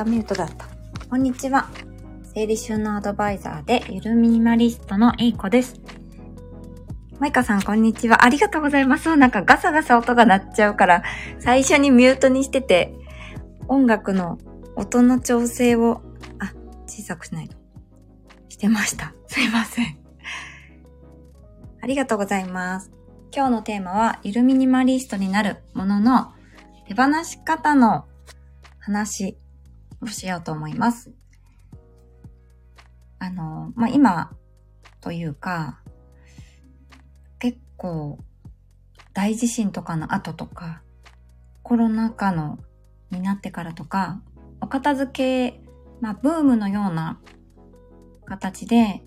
[0.00, 0.66] た、ミュートだった。
[1.10, 1.68] こんにちは。
[2.32, 5.78] 整理収納アドバイザーで、ゆるミニマリストのいい子です。
[7.18, 8.24] マイカさん、こんにちは。
[8.24, 9.14] ありがとうございます。
[9.16, 11.02] なんかガサガサ音が鳴っちゃうから、
[11.38, 12.94] 最初にミュートにしてて、
[13.68, 14.38] 音楽の
[14.74, 16.00] 音の調整を、
[16.38, 16.54] あ、
[16.86, 17.56] 小さくしないと。
[18.48, 19.14] してました。
[19.26, 19.98] すいません。
[21.82, 22.90] ありがとうございます。
[23.34, 26.32] 今日のテーマは、ゆるミニマリストになるものの
[26.88, 28.06] 手放し方の
[28.78, 29.36] 話
[30.02, 31.12] をしようと思います。
[33.18, 34.30] あの、まあ、今
[35.00, 35.80] というか、
[37.38, 38.18] 結構
[39.12, 40.82] 大地震とかの後とか、
[41.62, 42.58] コロナ禍の
[43.10, 44.22] になってからとか、
[44.60, 45.60] お片付け、
[46.00, 47.20] まあ、ブームのような
[48.24, 49.02] 形で、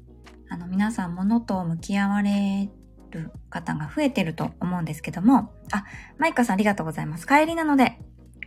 [0.49, 2.69] あの、皆さん物と向き合われ
[3.11, 5.85] る方が増えてると思うんですけども、あ、
[6.17, 7.25] マイカさんありがとうございます。
[7.25, 7.97] 帰りなので、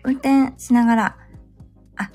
[0.05, 1.17] 運転しながら、
[1.97, 2.11] あ、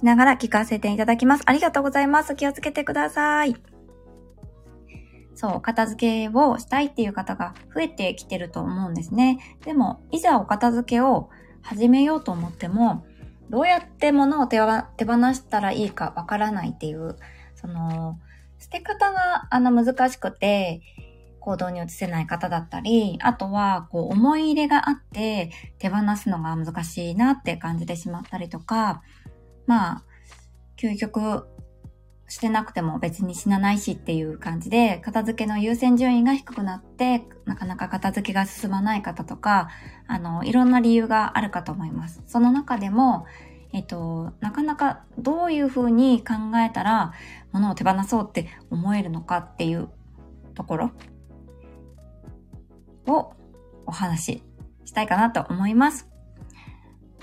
[0.00, 1.42] しながら聞かせていただきます。
[1.44, 2.34] ありがとうございます。
[2.34, 3.54] 気をつけてください。
[5.34, 9.58] そう、片付けをしたいっていう方が増えてきてると思うんですね。
[9.62, 11.28] でも、いざお片付けを
[11.60, 13.04] 始めようと思っても、
[13.50, 14.72] どうやって物を手放
[15.34, 17.18] したらいいかわからないっていう、
[17.54, 18.18] その、
[18.58, 20.80] 捨て方があの難しくて、
[21.40, 29.02] 行動に移せない方だったり、あとは、こう、思い入れがあって、手放すのが難しいなって感じてしまったりとか、
[29.70, 30.04] まあ、
[30.76, 31.46] 究極、
[32.26, 39.68] してなくても別に死なないしっていう感じで、片付けの優先順位が低くなって、なかなか片付けが進まない方とか、
[40.08, 42.22] あの、いろんな理由があるかと思います。
[42.26, 43.26] その中でも、
[43.72, 47.12] えっと、なかなかどういうふうに考えたら、
[47.52, 49.88] 物を手放そうって思えるのかっていう
[50.54, 50.90] ところ
[53.06, 53.32] を
[53.86, 54.42] お話し
[54.84, 56.09] したいかなと思います。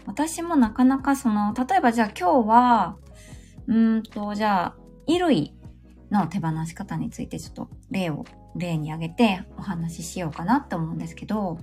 [0.08, 2.98] 私もなかなかその、例えばじゃあ今日は、
[3.68, 4.76] うんと、じゃあ、
[5.06, 5.54] 衣類
[6.10, 8.26] の手放し方についてちょっと例を、
[8.56, 11.60] 例に挙げてお話ししようかなって思うんですけど、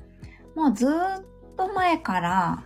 [0.54, 0.90] もうずっ
[1.56, 2.64] と前から、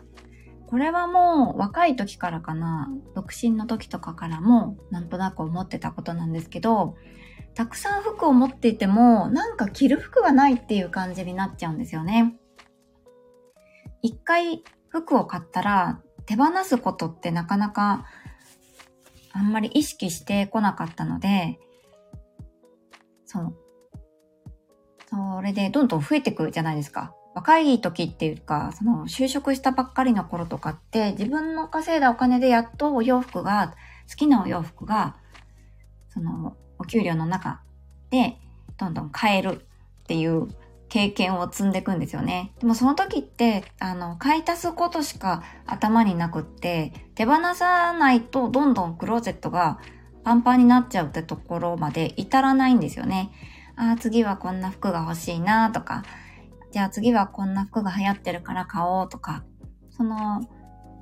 [0.66, 6.96] これはもう若い時からかな、独身の時とかからもなんとなく思ってたことなんですけど、
[7.54, 12.36] たくさん服を持っていても、なんか着る服がないっていう感じになっちゃうんですよね。
[14.02, 18.06] 一回服を買ったら手放すことってなかなか
[19.32, 21.58] あんまり意識してこなかったので、
[23.24, 23.56] そう。
[25.10, 27.14] それでどんどん増えてくじゃないですか。
[27.34, 33.74] 若い時っていうか、その就職したばっかりの頃とかって自分の稼いだお金でやっとお洋服が、
[34.10, 35.16] 好きなお洋服が、
[36.08, 37.62] そのお給料の中
[38.10, 38.38] で
[38.76, 39.66] どんどん買える
[40.02, 40.48] っていう
[40.88, 42.52] 経験を積んでいくんですよね。
[42.60, 49.78] でもその時って、あの、買い足すことしか頭になくって、手放さないとどんどんクローゼットが
[50.24, 53.30] パンパンになっちゃうってところまで至らないんですよね。
[53.76, 56.02] ああ、次はこんな服が欲しいなとか、
[56.72, 59.44] じゃあ次はこんな服が流行ってるから買おうとか、
[59.90, 60.48] その、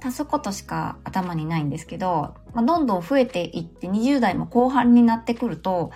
[0.04, 5.91] 足すことしか頭にないんですけど、まあ、どんどん増えていって20代も後半になってくると、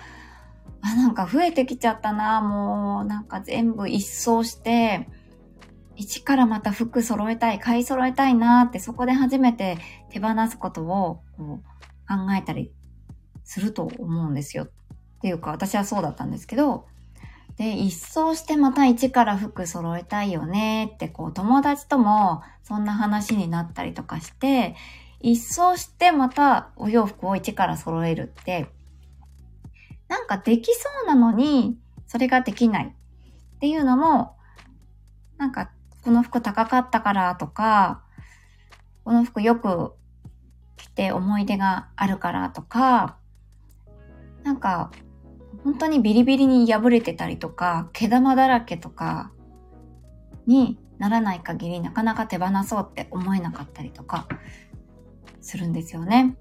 [0.81, 5.07] あ、なんか増えてきちゃったな、もうなんか全部一掃して、
[5.95, 9.77] 一からまた服揃えたい、買い揃えたいなってそこで初めて
[10.09, 11.63] 手放すことをこう
[12.07, 12.71] 考えたり
[13.43, 14.65] すると思うんですよ。
[14.65, 14.69] っ
[15.21, 16.87] ていうか私はそうだったんですけど、
[17.57, 20.91] で、一掃してまた一から服揃えたいよね。
[20.95, 24.75] ってこう友達ともそんな話になったりとかして、
[25.19, 28.71] 一掃してまたお洋服を一から揃えるって
[30.11, 34.35] なんかできそうなのに、それができないっていうのも、
[35.37, 35.71] なんか、
[36.03, 38.03] この服高かったからとか、
[39.05, 39.93] この服よく
[40.75, 43.19] 着て思い出があるからとか、
[44.43, 44.91] なんか、
[45.63, 49.31] 本当にビリビリに破れてたりとか、毛玉だらけとか
[50.45, 54.27] にならない限りなかなか手放そうって思えなかったりとか
[55.39, 56.35] するんですよね。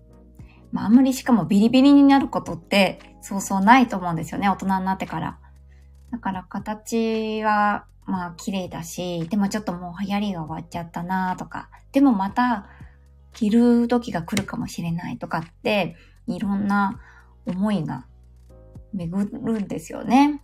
[0.72, 5.38] まあ、あんまりしかもビリビリになることってそうそうないと思うんですよね、大人になってから。
[6.11, 12.67] だから形は、まあ綺麗だし、でもちょっともう流行りが終わっちゃったなとか、でもまた
[13.32, 15.96] 着る時が来るかもしれないとかって、
[16.26, 17.00] いろんな
[17.46, 18.06] 思いが
[18.93, 20.43] 巡るんですよね。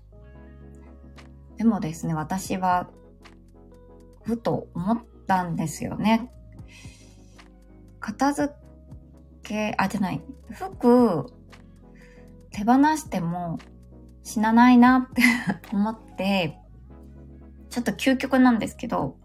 [1.57, 2.89] でもですね、私は、
[4.25, 6.31] ふと思ったんですよね。
[8.01, 8.55] 片付
[9.47, 10.23] け、あ、じゃない。
[10.51, 11.27] 服、
[12.51, 13.59] 手放しても
[14.23, 15.23] 死なないなって
[15.73, 16.59] 思って、
[17.71, 19.17] ちょっと究極なんですけど、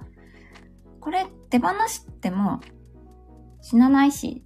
[0.99, 2.59] これ手放しても
[3.61, 4.45] 死なないし、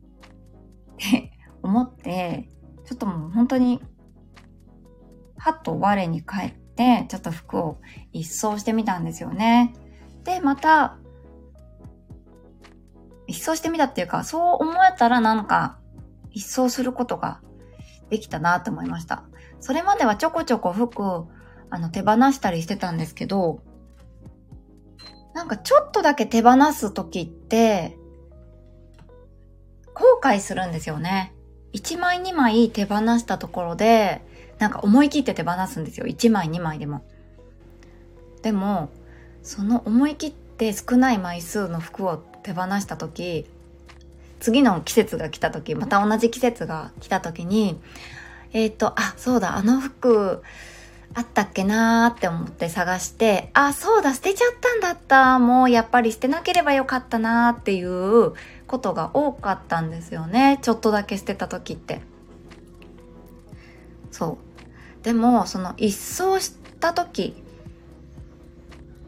[0.94, 1.32] って
[1.62, 2.50] 思って、
[2.86, 3.82] ちょっともう本当に、
[5.38, 7.82] はっと我に返って、ちょっと服を
[8.14, 9.74] 一掃してみたんですよね。
[10.24, 10.98] で、また、
[13.28, 15.78] 一掃してみたっていうか、そう思えたらなんか、
[16.32, 17.42] 一掃することが
[18.10, 19.24] できたなと思いました。
[19.60, 21.26] それまではちょこちょこ服
[21.70, 23.62] あの手放したりしてたんですけど、
[25.34, 27.98] なんかちょっとだけ手放すときって、
[29.94, 31.34] 後悔するんですよね。
[31.74, 34.22] 1枚2枚手放したところで、
[34.60, 36.06] なんか思い切って手放すんですよ。
[36.06, 37.06] 1枚2枚でも。
[38.42, 38.90] でも、
[39.42, 43.48] その思い切って少ない枚数の服を手放した時
[44.40, 47.80] 次の季節が来た時また同じ季節が来た時に
[48.54, 50.44] えっ、ー、とあそうだあの服
[51.16, 55.40] あったっけなーって思って探してあそうだ捨てちゃったんだった。
[55.40, 58.34] もうやっぱり捨てなければよかったなーっていう
[58.68, 60.60] ことが多かったんですよね。
[60.62, 62.02] ちょっとだけ捨てた時って。
[64.12, 64.38] そ
[65.02, 65.04] う。
[65.06, 67.42] でもその一掃した時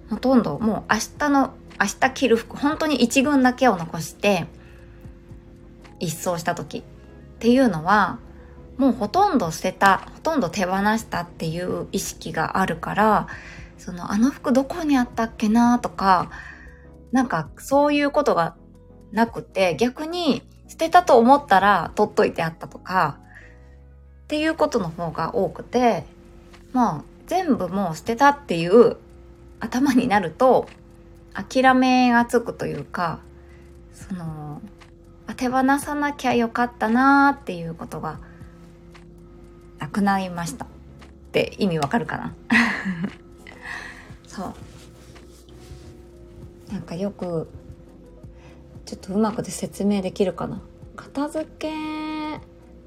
[0.09, 4.45] ほとんどもう明日の明日着る服本当に一軍だけを残して
[5.99, 6.83] 一掃した時っ
[7.39, 8.19] ていうのは
[8.77, 13.27] もうほとんど捨てたほとんど手放したっていう意識があるから
[13.77, 16.29] そのあの服どこにあったっけなとか
[17.11, 18.55] なんかそういうことが
[19.11, 23.19] なくて逆に捨てたと思ったら取っといてあったとか
[24.23, 26.03] っていうことの方が多くて
[26.73, 28.97] まあ全部もう捨てたっていう
[29.59, 30.67] 頭になると
[31.37, 33.19] 諦めがつくというか
[33.93, 34.61] その
[35.35, 38.19] 手放さなきゃよかったなーっていうことが
[39.77, 40.65] なくなりました。
[40.65, 40.67] っ
[41.31, 42.33] て意味わかるかな？
[44.27, 44.53] そ
[46.69, 46.73] う。
[46.73, 47.47] なんかよく
[48.85, 50.61] ちょっとうまくで説明できるかな？
[50.95, 51.71] 片付け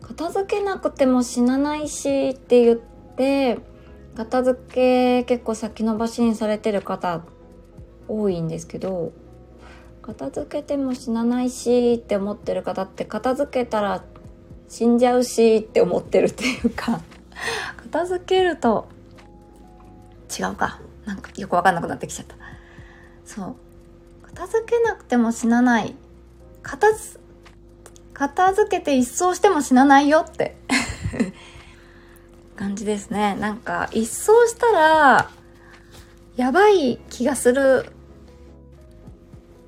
[0.03, 2.79] 片付けなくても死なないしって言っ
[3.17, 3.59] て
[4.17, 7.23] 片付け結構先延ばしにされてる方
[8.11, 9.13] 多いんですけど
[10.03, 14.03] 片付けても死なないしって思ってる方って片付けたら
[14.69, 17.01] 死んじゃうしって思ってるっていうか
[17.77, 18.89] 片付けると
[20.39, 20.81] 違うか。
[21.07, 22.37] なんかよくわかんなくなってきちゃった。
[23.25, 23.57] そう。
[24.23, 25.97] 片付けなくても死なない。
[26.63, 27.19] 片付
[28.15, 30.57] 片付けて一掃しても死なないよって。
[32.55, 33.35] 感じですね。
[33.41, 35.31] なんか一掃したら
[36.37, 37.91] やばい気がする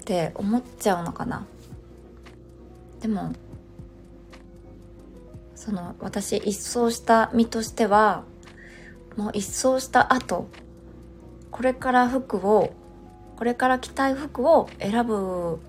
[0.03, 1.47] って思っちゃうのかな。
[3.01, 3.33] でも
[5.55, 8.25] その私一掃した身としては
[9.17, 10.49] もう一掃した後
[11.53, 12.73] これから服を
[13.37, 15.61] これから着たい服を選ぶ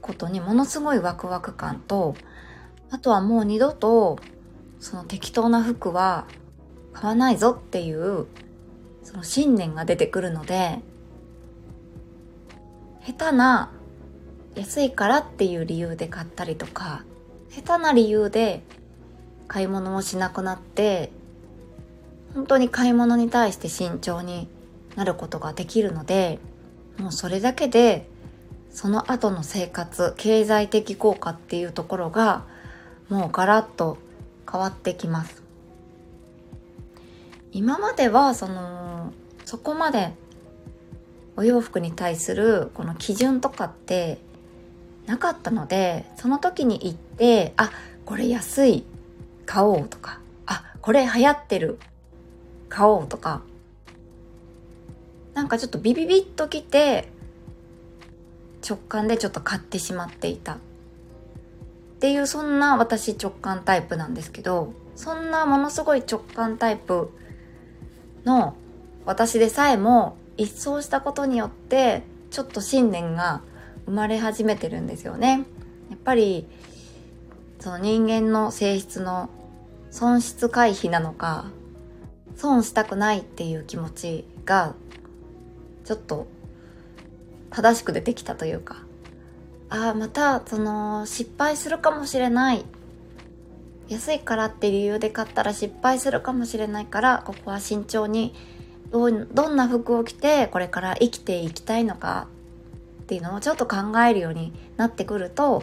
[0.00, 2.14] ことにものすごいワクワク感と
[2.90, 4.18] あとはもう二度と
[4.80, 6.26] その適当な服は
[6.92, 8.26] 買わないぞっていう
[9.02, 10.80] その信念が出てくるので
[13.06, 13.70] 下手な
[14.56, 17.04] 安いからっていう理由で買ったりとか
[17.50, 18.62] 下手な理由で
[19.46, 21.12] 買い物もしなくなって
[22.34, 24.48] 本当に買い物に対して慎重に
[24.96, 26.40] なることができるので
[26.98, 28.08] もうそれだけで
[28.70, 32.44] その後の生活経済的効果っていうところが
[33.08, 33.98] もうガラッと
[34.50, 35.42] 変わってきます。
[37.52, 39.12] 今まではその
[39.44, 40.12] そこまで
[41.36, 44.18] お洋服に対するこの基準とかって
[45.06, 47.70] なかったのでその時に行ってあ
[48.04, 48.84] これ安い
[49.44, 51.78] 買おうとかあこれ流行ってる
[52.68, 53.42] 買おうとか
[55.34, 57.08] なんかちょっとビビビッときて
[58.66, 60.54] 直感でちょっと買ってしまっていた。
[60.54, 67.10] っていうそんな私直感タイプなんですけどそんなものすごい直感タイプ
[68.24, 68.54] の
[69.06, 73.42] 私でさえも一掃したことによってちょっと信念が
[73.86, 75.46] 生まれ始めてるんですよね。
[75.90, 76.46] やっぱり
[77.60, 79.30] その人間の性質の
[79.90, 81.46] 損失回避なのか
[82.36, 84.74] 損したくないっていう気持ちが
[85.84, 86.26] ちょっと
[87.50, 88.76] 正しく出てきたというか
[89.70, 92.64] ああまたその失敗するかもしれない
[93.88, 98.34] 安いからって理由で買ったら失敗するかもしれないからここは慎重に
[98.98, 102.28] どどんな服を着てこれから生きていきたいのか
[103.02, 105.62] っていうのをちょっと考えるようになってくると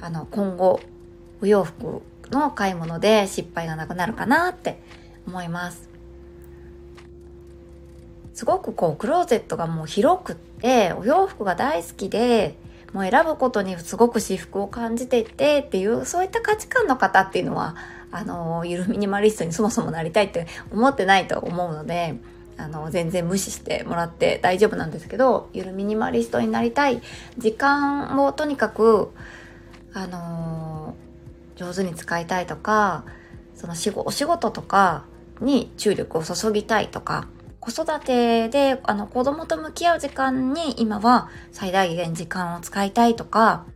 [0.00, 0.80] あの今後
[1.42, 4.80] お洋服の買い物で失敗がなくなるかなって
[5.26, 5.88] 思います。
[8.34, 12.54] すごくこうクローゼットがもう広くってお洋服が大好きで
[12.92, 17.76] もう選ぶことにすごく私服を感じていてっていう、そういった価値観の方っていうのは、
[18.10, 22.16] あの、ゆるミニマリストにそもそもなりたいって思ってないと思うので、
[22.58, 27.02] あの、全然無視してもらって大丈夫なんですけど、ゆるミニマリストになりたい
[27.36, 29.12] 時間をとにかく、
[29.92, 30.94] あの
[31.56, 33.04] 上手に使いたいとか、
[33.54, 35.04] その仕事、お仕事とか
[35.40, 37.28] に注力を注ぎたいとか、
[37.60, 43.66] 子育てであの子供と向き合う時間に今は最大限時間を使いたいとか、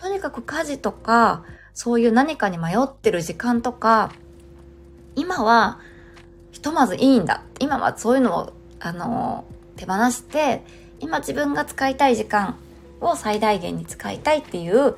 [0.00, 4.12] とにかく家事とか、そういう何かに迷ってる時間とか、
[5.16, 5.80] 今は
[6.52, 7.42] ひとまずいいんだ。
[7.58, 9.44] 今はそういうのを、あの、
[9.76, 10.62] 手放して、
[10.98, 12.56] 今自分が使いたい時間
[13.00, 14.96] を最大限に使いたいっていう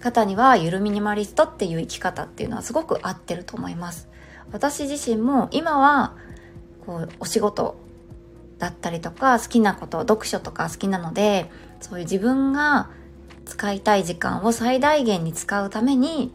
[0.00, 4.08] 方には、ゆるミニマリストっていう生き方っていうのはすごく合ってると思います。
[4.52, 6.14] 私自身も今は、
[6.86, 7.76] こう、お仕事
[8.58, 11.50] だったりとか、好きなこと、読書とか好きなので、
[11.80, 12.90] そういう自分が
[13.48, 16.32] 使いたい時間を最大限に使うために、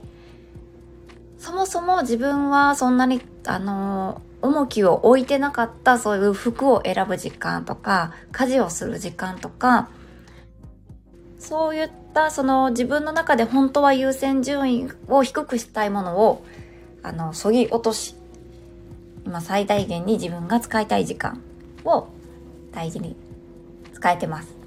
[1.38, 9.90] そもそも自分はそんなに、あの、重きを置いてなかったそういう服を選ぶ時間とか、家事をする時間とか、
[11.40, 16.44] そういったその自分の中で本当は優先順位を低くしたいものを、
[17.04, 18.16] あの、そぎ落とし、
[19.26, 21.42] 今最大限に自分が使いたい時間
[21.86, 22.08] を
[22.72, 23.16] 大事に
[23.94, 24.63] 使えてます。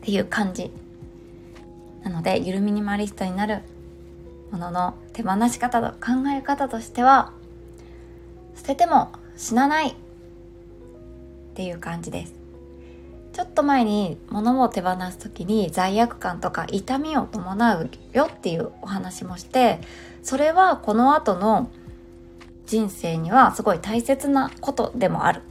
[0.00, 0.70] っていう感じ。
[2.02, 3.60] なので、ゆるミニマリストになる
[4.50, 7.32] ものの手放し方と考え方としては、
[8.56, 9.94] 捨てても死なないっ
[11.54, 12.34] ていう感じです。
[13.32, 19.80] ちょっと前に物を手放す時に罪悪感とか痛みを伴うよっていうお話もして、
[20.22, 21.70] それはこの後の
[22.66, 25.42] 人生にはすごい大切なことでもある。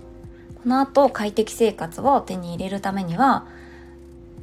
[0.62, 3.46] この後快適生活を手に入れるためには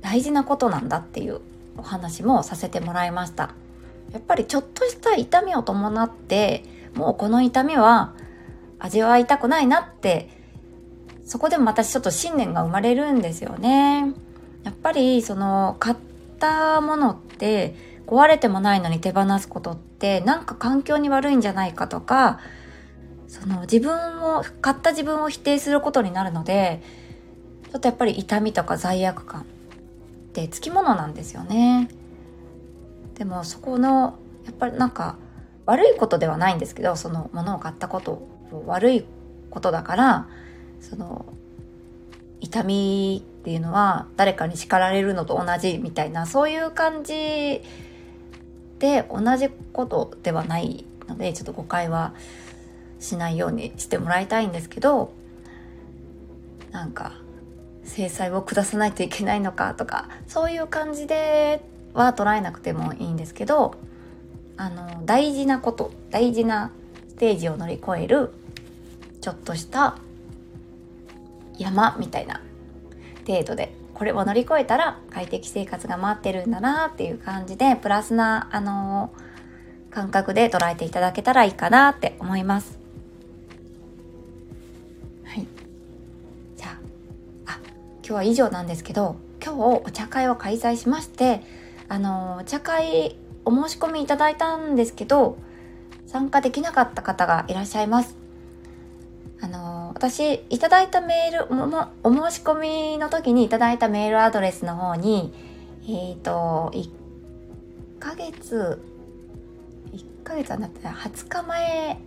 [0.06, 1.40] 大事なことなんだっていう
[1.76, 3.50] お話もさせてもらいました。
[4.12, 6.62] やっぱりちょっとした痛みを伴って、
[6.94, 8.14] もうこの痛みは
[8.78, 10.30] 味わいたくないなって、
[11.24, 14.12] そこでもまたちょっと信念が生まれるんですよね。
[14.62, 15.96] やっぱりその買っ
[16.38, 17.74] たものって
[18.06, 22.38] 壊れてもないのに手放すことってなんか環境に悪いんじゃないかとか、
[23.26, 26.80] その自分を、買った自分を否定することになるので、
[27.72, 29.44] ちょっとやっぱり痛みとか罪悪感
[30.36, 31.88] ってつきものなんですよね。
[33.14, 35.16] でもそこの、やっぱりなんか
[35.64, 38.28] 悪いことではないんですけど、そのものを買ったこと
[38.66, 39.06] 悪い
[39.50, 40.28] ことだから、
[40.80, 41.24] その、
[42.40, 47.62] 痛みっていうのは誰かに叱られるのと同じみたいな、そういう感じ
[48.78, 52.12] で同じことではないので、ちょっと誤解は
[53.00, 55.14] しないようにしてもらいたいんですけど、
[56.72, 57.14] なんか、
[57.86, 61.62] 制裁を下さないといけないのかとか、そういう感じで
[61.94, 63.74] は捉えなくてもいいんですけど、
[64.56, 66.72] あの、大事なこと、大事な
[67.08, 68.32] ステージを乗り越える、
[69.20, 69.96] ちょっとした
[71.58, 72.42] 山みたいな
[73.26, 79.12] 程度で、これを乗り越えたら快適生活が待ってるんだなっていう感じで、プラスな、あの
[79.90, 82.85] 感覚で捉えていただけたらいいかなって思います。
[88.06, 91.42] 今日は以上なんですけど、今日お茶会を開催しまして、
[91.88, 95.38] あの、お茶会お申し込みいただいたんですけど、
[96.06, 98.16] 参加できなかった方がいらっしゃいます。
[99.40, 102.60] あの、私、いただいたメール、も、お申し込
[102.92, 105.34] みの時にいただいたメールアドレスの方に、
[105.88, 106.88] えっ、ー、と、1
[107.98, 108.80] ヶ月、
[109.92, 111.98] 1ヶ月はなってた20日前、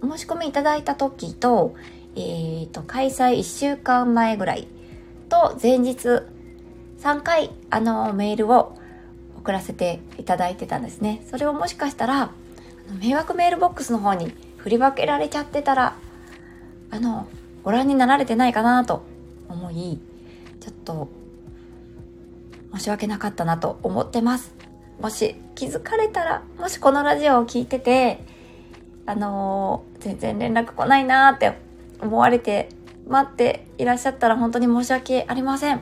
[0.00, 1.74] お申し込みいただいた時と、
[2.14, 4.66] えっ、ー、と、開催1週間前ぐらい
[5.28, 6.22] と前日
[6.98, 8.76] 3回、あの、メールを
[9.38, 11.24] 送らせていただいてたんですね。
[11.30, 12.30] それをもしかしたら、
[13.00, 15.96] 迷惑メールボックスの方に振り分けられちゃってたら、
[16.90, 17.28] あの、
[17.62, 19.02] ご覧になられてないかなと
[19.48, 20.00] 思い、
[20.60, 21.08] ちょっと、
[22.74, 24.54] 申し訳なかったなと思ってます。
[25.00, 28.24] もし気づかれたら、もしこのラジオを聞いてて、
[29.06, 31.56] あのー、全然連絡来ないなって
[32.00, 32.68] 思われて
[33.06, 35.80] 待っていらっしゃったら本当に申し訳ありません。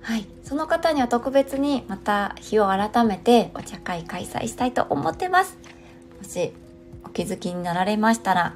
[0.00, 0.26] はい。
[0.42, 5.58] その方には特別にまた日を改めてお茶会開催したいと思ってます。
[6.18, 6.52] もし
[7.04, 8.54] お気づきになられましたら、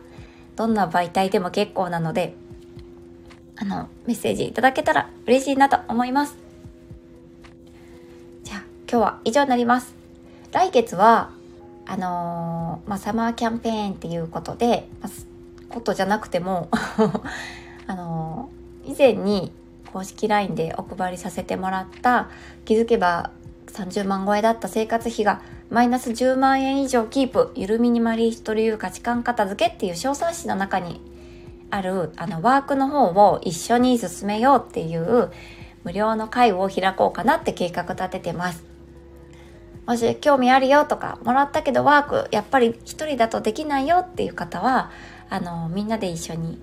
[0.56, 2.34] どんな媒体でも結構なので、
[3.56, 6.36] あの、メッセージいただけたら嬉しいなと思います。
[8.42, 9.94] じゃあ、今日は以上になります。
[10.52, 11.30] 来月は、
[11.86, 15.33] あのー、まあ、サマーキャンペーンっていうことで、まあ、
[15.74, 16.68] ことじゃなくても
[17.86, 18.48] あの、
[18.86, 19.52] 以前に
[19.92, 22.28] 公式 LINE でお配りさせてもらった
[22.64, 23.30] 気づけば
[23.66, 31.00] 30万超えだった生活費がマイナス10万円以上キープゆるミニマリスト流価値観片付けっていう小冊子の中に
[31.70, 35.30] あるあのワークの方を一緒に進めようっていう
[35.82, 38.64] 無料の会を開こうかなって計画立ててます。
[39.86, 44.90] もし興味あるよとか、もらったけどワークやっぱり一人だとできないよっていう方は、
[45.34, 46.60] あの、みんなで一緒に、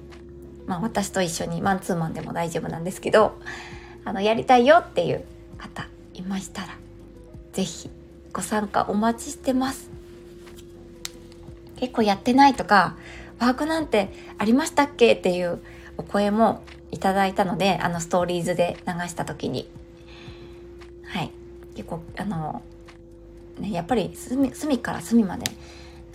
[0.66, 3.38] まあ私と一緒にマンツーマンでも大丈夫なんですけど、
[4.06, 5.26] あの、やりたいよっていう
[5.58, 6.68] 方いましたら、
[7.52, 7.90] ぜひ
[8.32, 9.90] ご参加お待ちしてます。
[11.76, 12.96] 結構やってないとか、
[13.40, 15.60] ワークなんてありましたっけっていう
[15.98, 19.70] お声もいただいたので、あのストーリーズで流した時に。
[21.04, 21.32] はい。
[21.76, 22.62] 結構、あの、
[23.60, 25.52] ね、やっぱり隅隅から隅まで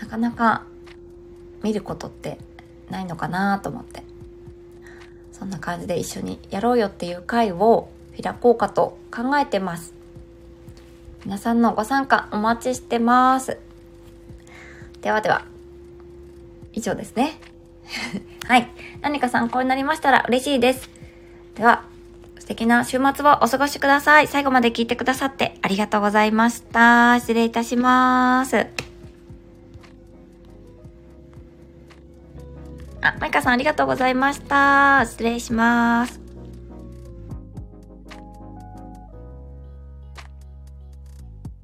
[0.00, 0.64] なかなか
[1.62, 2.38] 見ることって
[2.90, 4.02] ないのかなと思って。
[5.32, 9.92] そんな感じで一緒にやろうよっていう会を開こうかと考えてます。
[11.24, 13.58] 皆さんのご参加お待ちしてます。
[15.02, 15.44] ではでは、
[16.72, 17.38] 以上ですね。
[18.46, 18.68] はい。
[19.02, 20.88] 何か参考になりましたら嬉しいです。
[21.54, 21.84] では、
[22.38, 24.28] 素敵な週末をお過ごしください。
[24.28, 27.18] 最後まで聞いてくださってありがとうございました。
[27.18, 28.85] 失礼いたします。
[33.02, 35.04] あ、マイカさんありがとうございました。
[35.06, 36.25] 失礼します。